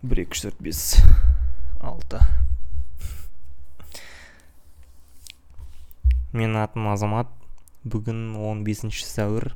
[0.00, 0.80] бір екі үш төрт бес
[1.84, 2.22] алты.
[6.32, 7.28] Менің атым азамат.
[7.84, 9.50] Бүгін 15 сәуір.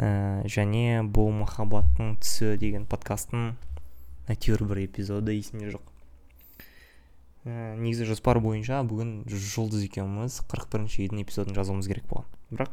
[0.00, 3.50] Ә, және бұл махаббаттың түсі деген подкасттың
[4.32, 5.84] әйтеуір бір эпизоды есімде жоқ.
[7.44, 12.32] Ә, негізі жоспар бойынша бүгін жұлдыз екеуміз 41 үйдің эпизодын жазуымыз керек болған.
[12.48, 12.72] Бірақ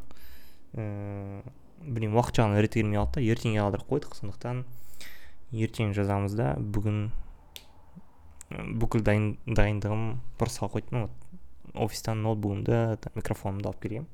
[0.79, 1.43] ә,
[1.83, 4.19] білмеймін уақыт жағынан реті келмей қалды да ертеңге қалдырып қойдық.
[4.21, 4.63] Сондықтан
[5.51, 7.09] ертең жазамыз да бүгін
[8.79, 10.05] бүкіл дайын, дайындығым
[10.39, 14.07] бұрысқа қойдым вот офистан ноутбугымды микрофонымды алып келгенмін.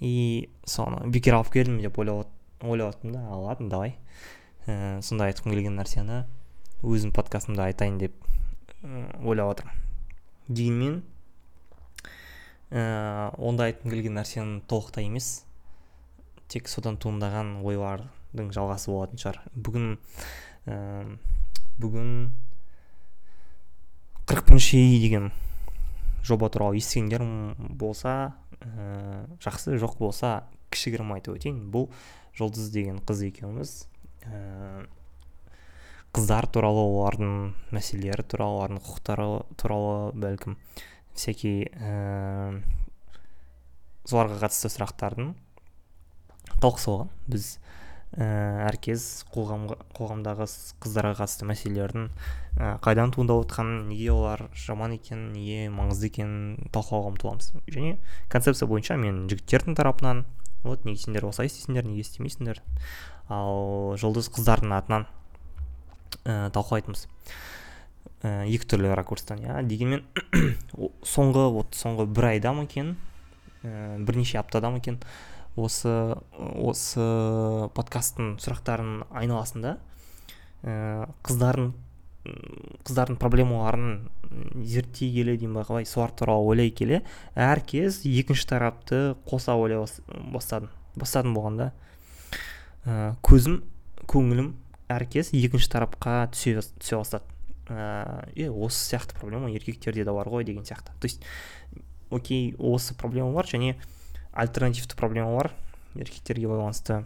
[0.00, 2.30] И соны бекер алып келдім деп ойлап
[2.62, 3.22] ойлап да.
[3.34, 3.96] Ладно давай.
[4.66, 6.24] Ә, сонда айтқым келген нәрсені
[6.82, 8.14] өзім подкастымда айтайын деп
[9.24, 9.82] ойлап жатырмын
[10.48, 11.02] дегенмен
[12.70, 15.44] ә, онда айтқым келген нәрсенің толықтай емес.
[16.48, 19.40] Тек содан туындаған ойлар жалғасы болатын шығар.
[19.54, 19.86] Бүгін
[20.66, 20.76] ә,
[21.82, 22.10] бүгін
[24.24, 25.30] қырық бірінші үй деген
[26.24, 27.24] жоба туралы естігендер
[27.78, 30.34] болса ә, жақсы жоқ болса
[30.74, 31.64] кішігірім айтып өтейін.
[31.70, 31.90] Бұл
[32.38, 33.74] жұлдыз деген қыз екеуміз
[34.26, 34.86] ә,
[36.14, 39.28] қыздар туралы олардың мәселелері туралы олардың құқықтары
[39.60, 40.56] туралы бәлкім
[41.14, 42.62] всякий ә,
[44.08, 45.34] соларға қатысты сұрақтардың
[46.62, 46.96] талқысы
[47.30, 47.48] біз
[48.14, 50.46] әркез қоғамға қоғамдағы
[50.82, 52.04] қыздарға қатысты мәселелердің
[52.60, 57.50] ә, қайдан туындап отқанын неге олар жаман екенін неге маңызды екенін талқылауға ұмтыламыз.
[57.74, 57.96] Және
[58.30, 60.22] концепция бойынша мен жігіттердің тарапынан
[60.62, 62.62] вот неге сендер осылай істейсіңдер неге істемейсіңдер
[63.34, 65.08] ал жұлдыз қыздардың атынан
[66.22, 67.08] ә, талқылайтынбыз.
[68.22, 70.06] Ә, екі түрлі ракурстан иә дегенмен
[71.16, 72.94] соңғы вот соңғы бір айда ма екен
[73.64, 75.02] ә, бірнеше аптада ма екен
[75.56, 75.90] осы
[76.38, 77.04] осы
[77.76, 79.76] подкасттың сұрақтарының айналасында
[80.64, 81.72] ә, қыздардың
[82.24, 84.08] қыздардың проблемаларын
[84.64, 85.86] зерттей келе деймін ба қалай?
[85.86, 87.02] Солар туралы ойлай келе.
[87.36, 89.84] Әркез екінші тарапты қоса ойлай
[90.32, 91.70] бастадым бастадым болғанда
[92.86, 93.60] ә, көзім
[94.10, 94.54] көңілім
[94.94, 97.28] әркез екінші тарапқа түсе, түсе бастады.
[97.68, 100.96] Ә, осы сияқты проблема еркектерде де бар ғой деген сияқты.
[101.00, 101.22] То есть
[102.10, 103.76] окей осы проблема бар және
[104.34, 105.52] альтернативті проблемалар
[105.94, 107.04] еркектерге байланысты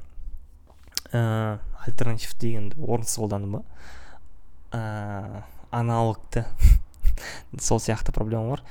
[1.12, 3.62] ә, альтернатив дегенді орынсыз қолдандым ба
[4.72, 6.44] ә, аналогты.
[7.61, 8.62] Сол сияқты проблемалар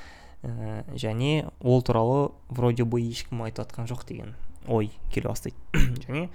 [0.44, 4.36] ә, және ол туралы вроде бы ешкім айтып жатқан жоқ деген
[4.68, 5.58] ой келе бастайды.
[6.08, 6.30] Және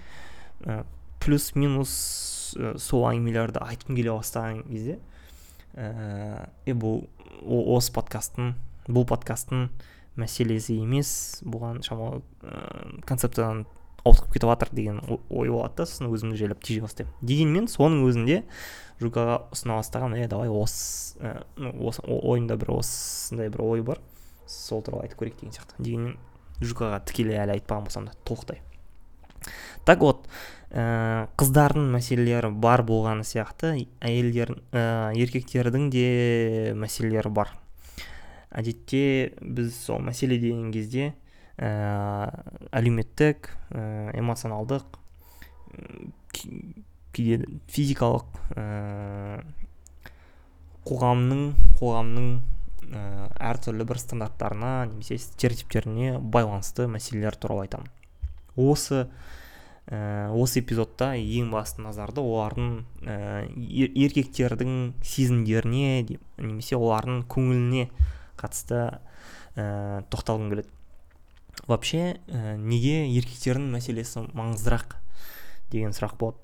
[0.62, 0.84] ә,
[1.20, 4.98] плюс минус ә, сол әңгімелерді айтқым келе бастаған кезде
[5.74, 7.06] ә, бұл
[7.42, 8.54] осы подкасттың
[8.88, 9.68] бұл подкасттың
[10.20, 11.42] мәселесі емес.
[11.46, 13.64] Бұған шамалы ә, концепциядан
[14.02, 15.86] ауытқып кетіп жатыр деген ой болады да.
[15.86, 17.14] Сосын өзімді жайлап тежей бастаймын.
[17.22, 18.42] Дегенмен соның өзінде
[19.02, 21.38] жукаға ұсына бастаған е давай осы ә,
[21.78, 24.02] осы ойымда бір осындай бір ой бар.
[24.46, 25.78] Сол туралы айтып көрейік деген сияқты.
[25.78, 26.18] Дегенмен
[26.62, 28.60] жукаға тікелей әлі айтпаған болсам да толықтай.
[29.86, 30.28] Так вот
[30.70, 36.06] ә, қыздардың мәселелері бар болғаны сияқты әйелдер ә, еркектердің де
[36.78, 37.50] мәселелері бар.
[38.52, 41.12] Әдетте біз сол мәселе деген кезде
[41.56, 42.30] ә,
[42.72, 44.98] әлеуметтік ә, эмоционалдық
[47.12, 49.42] кейде физикалық ә,
[50.88, 51.44] қоғамның
[51.80, 52.28] қоғамның
[52.92, 53.02] ә,
[53.52, 57.90] әртүрлі бір стандарттарына немесе стереотиптеріне байланысты мәселелер туралы айтамын.
[58.56, 59.06] Осы
[59.86, 62.72] ә, осы эпизодта ең басты назарды олардың
[63.04, 67.88] ә, еркектердің сезімдеріне немесе олардың көңіліне
[68.40, 68.80] қатысты
[69.56, 70.70] ә, тоқталғым келеді.
[71.68, 74.96] Вообще ә, неге еркектердің мәселесі маңыздырақ
[75.72, 76.38] деген сұрақ болады.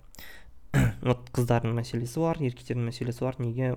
[1.08, 3.74] Вот қыздардың мәселесі бар еркектердің мәселесі бар неге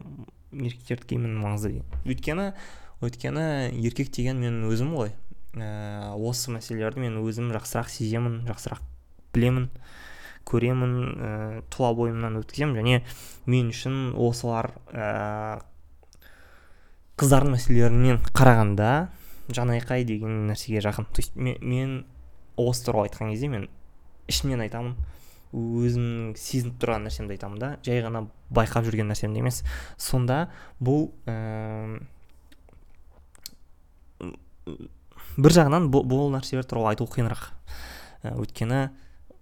[0.51, 1.88] еркектердікі именно маңызды деген.
[2.05, 2.51] Өйткені
[3.01, 3.45] өйткені
[3.79, 5.16] еркек деген мен өзім ғой.
[5.55, 8.83] Ә, осы мәселелерді мен өзім жақсырақ сеземін жақсырақ
[9.33, 9.69] білемін
[10.47, 11.31] көремін ә,
[11.72, 12.78] тұла бойымнан өткіземін.
[12.81, 13.01] Және
[13.47, 14.73] мен үшін осылар
[17.22, 18.91] қыздардың мәселелерінен қарағанда
[19.53, 21.06] жанайқай деген нәрсеге жақын.
[21.14, 22.06] То есть мен, мен
[22.58, 23.68] осы туралы айтқан кезде мен
[24.28, 24.96] ішімнен айтамын.
[25.52, 27.70] Өзімнің сезініп тұрған нәрсемді айтамын да.
[27.85, 29.62] Жай ғана байқап жүрген нәрсемді емес.
[30.00, 30.47] Сонда
[30.79, 32.00] бұл ә,
[35.38, 37.52] бір жағынан бұл, нәрселер туралы айту қиынырақ.
[38.32, 38.82] Өйткені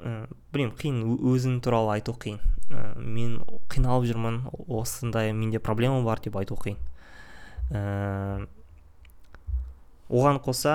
[0.02, 1.04] ә, білмеймін қиын.
[1.30, 2.42] Өзің туралы айту қиын.
[2.74, 3.40] Ә, мен
[3.70, 6.82] қиналып жүрмін осындай менде проблема бар деп айту қиын.
[10.10, 10.74] Оған қоса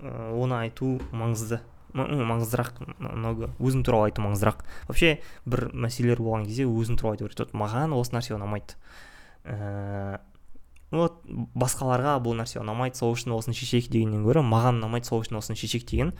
[0.00, 1.60] ә, оны айту маңызды.
[1.94, 3.52] Маңыздырақ много.
[3.62, 4.64] Өзім туралы айту маңыздырақ.
[4.88, 8.74] Вообще бір мәселелер болған кезде өзің туралы айту керек вот маған осы нәрсе ұнамайды.
[9.46, 10.18] Ыыы
[10.94, 11.22] вот
[11.58, 15.58] басқаларға бұл нәрсе ұнамайды сол үшін осыны шешейік дегеннен гөрі маған ұнамайды сол үшін осыны
[15.58, 16.12] шешейік деген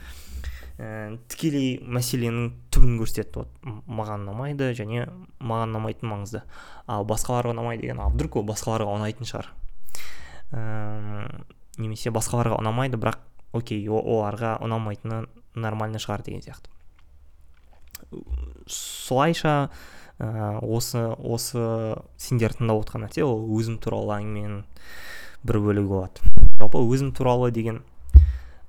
[0.79, 3.43] ә, тікелей мәселенің түбін көрсетеді.
[3.43, 5.07] Вот маған ұнамайды және
[5.39, 6.43] маған ұнамайтын маңызды.
[6.87, 9.51] Ал басқаларға ұнамайды деген а вдруг ол басқаларға ұнайтын шығар.
[10.55, 11.43] Ә,
[11.77, 13.19] немесе басқаларға ұнамайды бірақ
[13.55, 15.25] окей оларға ұнамайтыны
[15.55, 16.71] нормально шығар деген сияқты.
[18.67, 19.69] Солайша
[20.19, 21.65] ә, осы осы
[22.17, 24.63] сендер тыңдап отқан нәрсе ол өзім туралы әңгіменің
[25.45, 27.81] бір бөлігі болады жалпы өзім туралы деген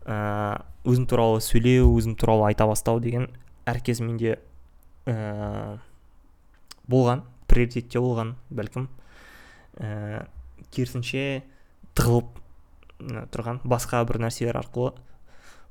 [0.05, 3.31] ә, өзім туралы сөйлеу өзім туралы айта бастау деген
[3.67, 4.39] әркез менде
[5.07, 5.79] ә,
[6.91, 8.89] болған приоритетте болған бәлкім.
[9.79, 10.27] Ә,
[10.75, 11.43] керісінше
[11.97, 12.33] тығылып
[13.33, 14.95] тұрған басқа бір нәрселер арқылы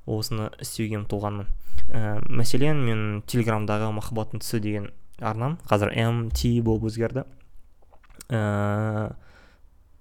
[0.05, 1.47] осыны істеуге ұмтылғанмын.
[1.89, 4.89] Ә, мәселен мен телеграмдағы махаббаттың түсі деген
[5.19, 7.25] арнам қазір mt болып өзгерді.
[8.29, 9.15] Ә,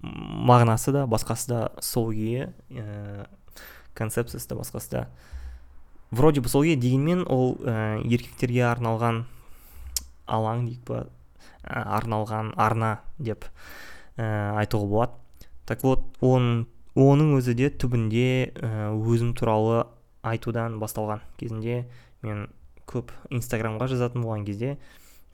[0.05, 3.27] мағынасы да басқасы да сол күйі ә,
[3.97, 5.07] концепциясы да басқасы да.
[6.11, 9.25] Вроде бы сол күйі дегенмен ол ә, еркектерге арналған
[10.29, 11.05] алаң дейік па
[11.65, 13.49] арналған арна деп
[14.17, 15.24] ә, айтуға болады.
[15.67, 18.27] Так вот оның оның өзі де түбінде
[18.95, 19.85] өзім туралы
[20.23, 21.85] айтудан басталған кезінде
[22.23, 22.47] мен
[22.89, 24.77] көп инстаграмға жазатын болған кезде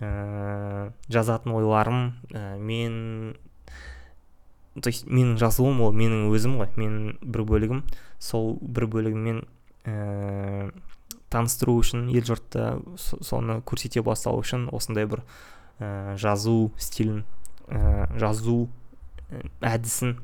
[0.01, 3.37] ә, жазатын ойларым ә, мен
[4.81, 7.83] то есть менің жазуым ол менің өзім ғой менің бір бөлігім.
[8.23, 9.43] Сол бір бөлігіммен
[9.85, 10.71] ә,
[11.33, 15.25] таныстыру үшін ел жұртты соны көрсете бастау үшін осындай бір
[15.79, 17.25] ә, жазу стилін
[17.67, 18.69] ә, жазу
[19.65, 20.17] әдісін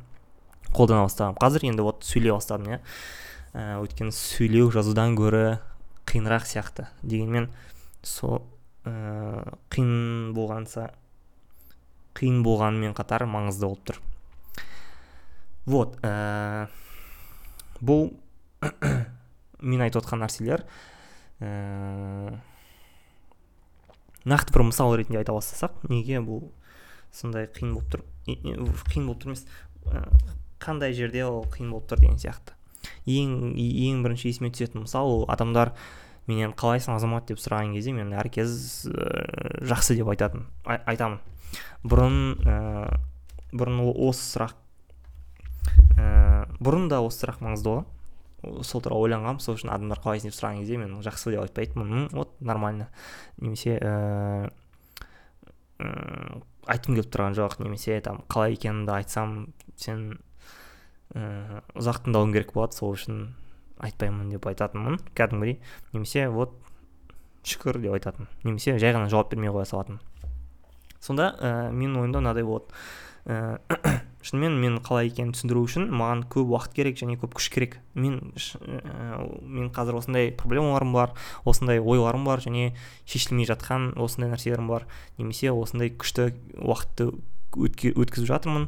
[0.74, 2.80] қолдана бастағанмын қазір енді вот сөйлей бастадым иә.
[3.56, 5.58] Ә, өйткені сөйлеу жазудан гөрі
[6.08, 6.88] қиынырақ сияқты.
[7.02, 7.48] Дегенмен
[8.02, 8.42] сол
[8.84, 10.90] ә, қиын болғанса
[12.16, 14.02] қиын болғанымен қатар маңызды болып тұр.
[15.66, 16.68] Вот ә,
[17.80, 18.10] бұл
[19.60, 20.64] мен айтып отқан нәрселер
[21.40, 22.36] ә,
[24.26, 26.48] нақты бір мысал ретінде айта бастасақ неге бұл
[27.16, 28.04] сондай қиын болып тұр.
[28.28, 29.46] Қиын болып тұр емес.
[30.62, 32.56] Қандай жерде ол қиын болып тұр деген сияқты.
[33.10, 35.72] Ең ең бірінші есіме түсетін мысал ол адамдар
[36.26, 37.26] менен қалайсың азамат?
[37.30, 41.20] деп сұраған кезде мен әркез ә, жақсы деп айтатын айтамын.
[41.86, 42.56] Бұрын ә,
[43.54, 44.56] бұрын осы сұрақ
[45.98, 49.42] ә, бұрын да осы сұрақ маңызды болған сол туралы ойланғанмын.
[49.42, 50.30] Сол үшін адамдар қалайсың?
[50.30, 52.08] деп сұраған кезде мен жақсы деп айтпайтынмын.
[52.12, 52.88] Вот нормально.
[53.38, 54.50] Немесе ә,
[55.80, 59.34] ә, айтқым келіп тұрған жоқ немесе там қалай екенімді айтсам
[59.76, 60.18] сен
[61.14, 63.28] ә, ұзақ тыңдауым керек болады сол үшін
[63.84, 65.60] айтпаймын деп айтатынмын кәдімгідей.
[65.92, 66.56] Немесе вот
[67.46, 70.00] шүкір деп айтатын немесе жай ғана жауап бермей қоя салатынмын.
[71.00, 72.72] Сонда ә, менің ойымда мынадай болады.
[73.26, 73.58] Ә,
[74.26, 77.78] шынымен мен қалай екенін түсіндіру үшін маған көп уақыт керек және көп күш керек.
[77.94, 81.14] Мен ә, мен қазір осындай проблемаларым бар
[81.44, 82.72] осындай ойларым бар және
[83.06, 84.86] шешілмей жатқан осындай нәрселерім бар.
[85.18, 87.12] Немесе осындай күшті уақытты
[87.56, 88.66] өткізіп жатырмын.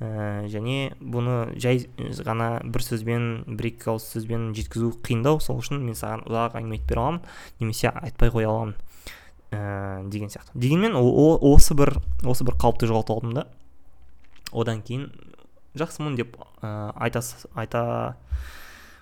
[0.00, 1.82] Ә, және бұны жай
[2.24, 5.40] ғана бір сөзбен бір екі ауыз сөзбен жеткізу қиындау.
[5.44, 7.24] Сол үшін мен саған ұзақ әңгіме айтып бере аламын
[7.60, 8.76] немесе айтпай қоя аламын
[9.52, 10.54] ә, деген сияқты.
[10.54, 13.46] Дегенмен осы бір осы бір қалыпты жоғалтып алдым да.
[14.52, 15.10] Одан кейін
[15.78, 17.22] жақсымын деп ә, айта,
[17.54, 17.82] айта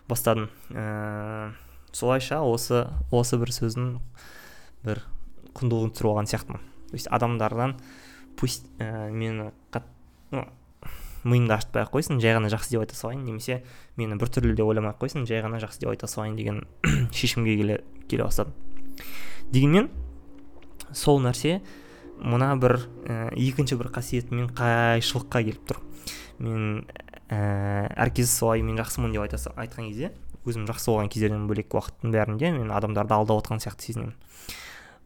[0.08, 0.50] бастадым.
[0.70, 1.52] Ә,
[1.92, 3.94] солайша осы осы бір сөздің
[4.84, 5.02] бір
[5.58, 6.66] құндылығын түсіріп алған сияқтымын.
[6.90, 7.76] То есть адамдардан
[8.36, 9.88] пусть ә, мені қат,
[11.24, 13.62] миымды ашытпай ақ қойсын жай ғана жақсы деп айта салайын немесе
[13.98, 16.62] мені біртүрлі деп ойламай ақ қойсын жай ғана жақсы деп айта салайын деген
[17.12, 18.54] шешімге келе, келе бастадым.
[19.50, 19.90] Дегенмен
[20.94, 21.58] сол нәрсе
[22.22, 25.80] мына бір ә, екінші бір қасиетімен қайшылыққа келіп тұр.
[26.42, 26.84] Мен
[27.30, 30.12] ә, әркез солай мен жақсымын деп айта, айтқан кезде
[30.48, 34.14] өзім жақсы болған кездерден бөлек уақыттың бәрінде мен адамдарды алдап отқан сияқты сезінемін.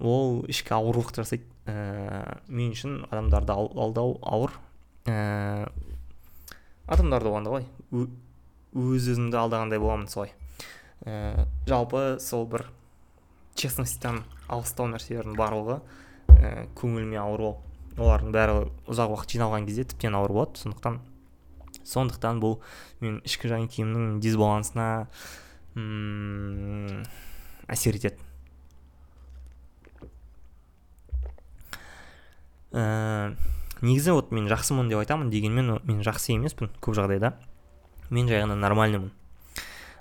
[0.03, 1.47] Ол ішкі ауырлық жасайды.
[1.67, 4.55] Ә, мен үшін адамдарды алдау ауыр.
[5.07, 5.69] Ә,
[6.87, 10.33] адамдарды болғанда ғой өз өзімді алдағандай боламын солай.
[11.05, 12.67] Ә, жалпы сол бір
[13.59, 15.81] честностьтан алыстау нәрселердің барлығы
[16.43, 17.47] ә, көңіліме ауыр
[17.97, 18.59] олардың бәрі
[18.91, 20.59] ұзақ уақыт жиналған кезде тіптен ауыр болады.
[20.59, 20.99] Сондықтан
[21.87, 22.59] сондықтан бұл
[23.03, 24.89] мен ішкі жан киімнің дисбалансына
[27.73, 28.19] әсер етеді.
[32.73, 33.35] Ә,
[33.85, 37.35] негізі вот мен жақсымын деп айтамын дегенмен мен жақсы емеспін көп жағдайда.
[38.11, 39.13] Мен жай ғана нормальныймын.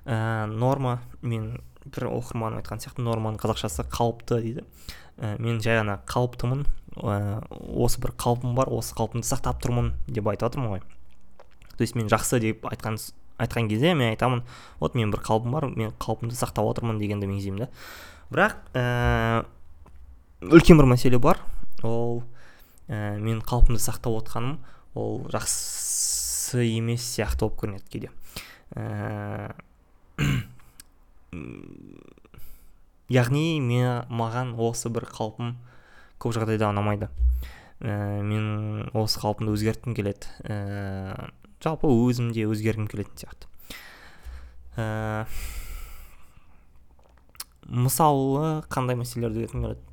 [0.06, 4.66] Ә, норма мен бір оқырманым айтқан сияқты норманың қазақшасы қалыпты дейді.
[5.18, 6.66] Ә, мен жай ғана қалыптымын
[7.02, 7.42] ә,
[7.78, 10.84] осы бір қалпым бар осы қалпымды сақтап тұрмын деп айтып жатырмын ғой.
[11.78, 13.00] То есть мен жақсы деп айтқан
[13.42, 14.44] айтқан кезде мен айтамын
[14.80, 17.70] вот мен бір қалпым бар мен қалпымды сақтап отырмын дегенді меңзеймін да.
[18.32, 19.46] Бірақ ә,
[20.42, 21.42] үлкен бір мәселе бар.
[21.82, 22.22] Ол
[22.88, 24.60] ә, мен қалпымды сақтап отқаным
[24.94, 28.12] ол жақсы емес сияқты болып көрінеді кейде.
[28.76, 29.54] Ә,
[33.12, 35.56] яғни мен маған осы бір қалпым
[36.22, 37.10] көп жағдайда ұнамайды.
[37.82, 40.30] Ә, мен осы қалпымды өзгерткім келеді.
[40.46, 41.32] Ә,
[41.64, 43.50] жалпы өзім де өзгергім келетін сияқты.
[44.78, 45.26] Ә,
[47.66, 49.88] мысалы қандай мәселелерді өзгерткім келеді?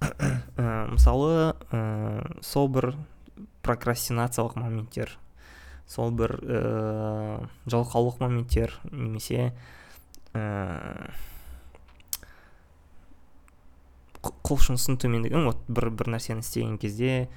[0.00, 1.84] Ә, мысалы ә,
[2.44, 2.94] сол бір
[3.66, 5.16] прокрастинациялық моменттер
[5.86, 6.60] сол бір ә,
[7.70, 9.52] жалқаулық моменттер немесе
[10.36, 11.10] ә,
[14.46, 17.28] құлшынысын төмендігі вот бір бір нәрсені істеген кезде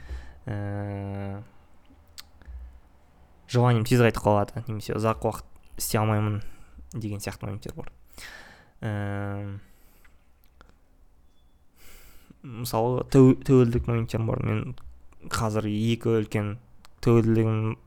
[0.45, 1.41] ә,
[3.49, 5.45] желанием тез қайтып қалады немесе ұзақ уақыт
[5.81, 6.41] істей алмаймын
[6.93, 7.91] деген сияқты моменттер бар.
[8.81, 9.57] Ә,
[12.43, 14.43] мысалы тәуелділік моменттер бар.
[14.45, 14.75] Мен
[15.29, 16.57] қазір екі үлкен
[17.05, 17.77] тәуелділігім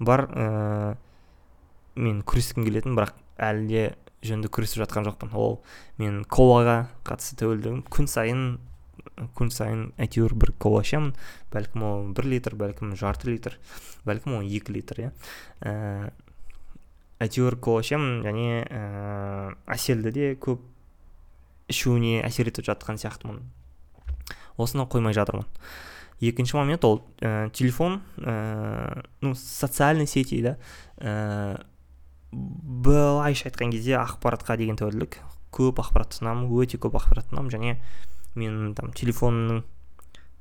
[0.00, 0.26] бар.
[0.32, 0.96] Ә,
[1.96, 3.84] мен күрескім келетін бірақ әлі де
[4.28, 5.32] жөнді күресіп жатқан жоқпын.
[5.36, 5.60] Ол
[6.00, 8.46] мен колаға қатысты тәуелдігім күн сайын
[9.36, 11.14] күн сайын әйтеуір бір кола ішемін.
[11.52, 13.56] Бәлкім ол бір литр бәлкім жарты литр
[14.06, 15.10] бәлкім ол екі литр иә.
[15.64, 16.10] Ә,
[17.24, 18.22] әйтеуір кола ішемін.
[18.26, 20.64] Және ә, әселді де көп
[21.72, 23.40] ішуіне әсер етіп жатқан сияқтымын.
[24.60, 25.48] Осыны қоймай жатырмын.
[26.20, 30.56] Екінші момент ол ә, телефон ә, ну социальный сети да.
[30.98, 31.64] Ә,
[32.32, 35.20] былайша айтқан кезде ақпаратқа деген тәуелділік.
[35.54, 37.76] Көп ақпарат тұтынамын өте көп ақпарат тұтынамын және
[38.36, 39.62] мен там телефонның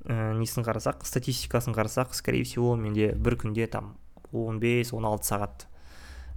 [0.09, 3.95] ә, несін қарасақ статистикасын қарасақ скорее всего менде бір күнде там
[4.33, 5.67] 15-16 сағат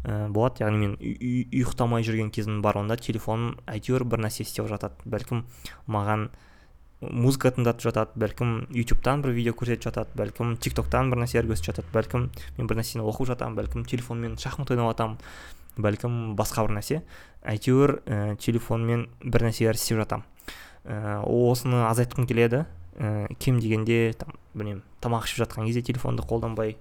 [0.05, 0.63] ә, болады.
[0.65, 2.97] Яғни мен ұйықтамай жүрген кезім бар онда.
[2.97, 5.01] Телефоным әйтеуір бір нәрсе істеп жатады.
[5.05, 5.45] Бәлкім
[5.87, 6.29] маған
[7.01, 11.71] музыка тыңдатып жатады бәлкім ютубтан бір видео көрсетіп жатады бәлкім тик токтан бір нәрселер көрсетіп
[11.71, 12.25] жатады бәлкім
[12.59, 15.19] мен бір нәрсені оқып жатамын бәлкім телефонмен шахмат ойнап жатамын
[15.79, 17.03] бәлкім басқа бір нәрсе.
[17.47, 20.27] Әйтеуір ә, телефонмен бір нәрселер істеп жатамын.
[20.85, 22.65] Ә, осыны азайтқым келеді.
[22.99, 26.77] Ә, кем дегенде там білмеймін тамақ ішіп жатқан кезде телефонды қолданбай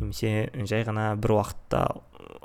[0.00, 1.86] немесе жай ғана бір уақытта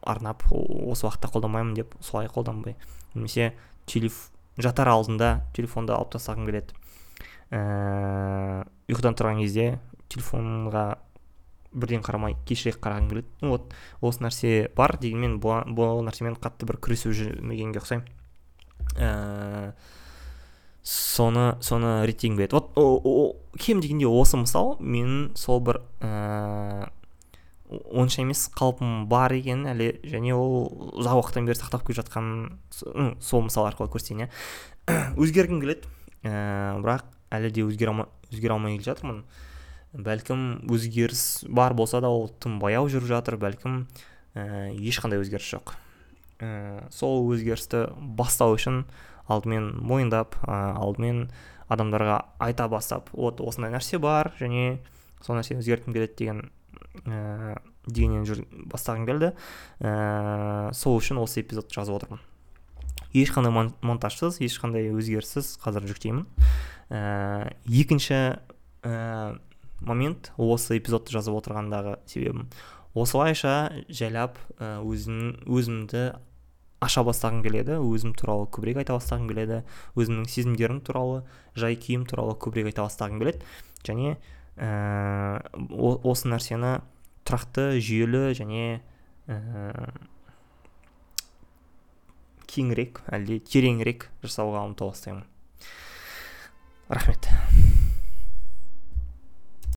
[0.08, 2.78] арнап осы уақытта қолданбаймын деп солай қолданбай
[3.14, 3.52] немесе
[3.86, 6.72] телеф жатар алдында телефонды алып тастағым келеді.
[7.52, 9.80] Ә, ұйқыдан тұрған кезде
[10.12, 10.86] телефонға
[11.72, 13.28] бірден қарамай кешірек қарағым келеді.
[13.42, 18.08] Ну вот осы нәрсе бар дегенмен бұл нәрсемен қатты бір күресіп жүрмегенге ұқсаймын.
[19.00, 19.74] Ә,
[20.84, 22.60] соны соны реттегім келеді.
[22.60, 26.90] Вот кем дегенде осы мысал мен сол бір ә,
[27.72, 30.68] онша емес қалпым бар екенін әлі және ол
[31.00, 34.30] ұзақ уақыттан бері сақтап келе жатқанын сол мысал арқылы көрсетейін иә.
[35.22, 35.88] Өзгергім келеді.
[36.28, 39.24] Ә, бірақ әлі де өзгере алмай, келе жатырмын.
[39.92, 43.36] Бәлкім өзгеріс бар болса да ол тым баяу жүріп жатыр.
[43.42, 43.88] Бәлкім
[44.36, 45.76] ә, ешқандай өзгеріс жоқ.
[46.40, 48.86] Ә, сол өзгерісті бастау үшін
[49.28, 51.28] алдымен мойындап ә, алдымен
[51.72, 54.80] адамдарға айта бастап вот осындай нәрсе бар және
[55.24, 56.42] сол нәрсені өзгерткім келеді деген
[57.06, 59.34] ә, дегеннен жүр бастағым келді.
[59.80, 62.24] Ә, сол үшін осы эпизодты жазып отырмын.
[63.14, 66.26] Ешқандай монтажсыз ешқандай өзгеріссіз қазір жүктеймін.
[66.92, 68.20] Ә, екінші
[68.84, 69.40] ә,
[69.82, 72.50] момент осы эпизодты жазып отырғандағы себебім
[72.94, 76.12] осылайша жайлап ә, өзім, өзімді
[76.82, 79.62] аша бастағым келеді өзім туралы көбірек айта бастағым келеді
[79.96, 81.22] өзімнің сезімдерім туралы
[81.56, 83.46] жай күйім туралы көбірек айта бастағым келеді.
[83.86, 84.16] Және
[84.58, 85.42] ә,
[86.04, 86.80] осы нәрсені
[87.26, 88.82] тұрақты жүйелі және
[89.30, 89.38] ә,
[92.52, 95.26] кеңірек әлде тереңірек жасауға ұмтыла бастаймын.
[96.92, 97.32] Рахмет.